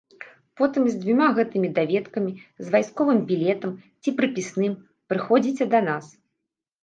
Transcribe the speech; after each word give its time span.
Потым 0.59 0.83
з 0.91 0.93
дзвюма 1.01 1.27
гэтымі 1.39 1.69
даведкамі, 1.77 2.31
з 2.63 2.71
вайсковым 2.75 3.19
білетам 3.31 3.71
ці 4.01 4.09
прыпісным 4.21 4.73
прыходзіце 5.13 5.63
да 5.75 5.79
нас. 5.89 6.05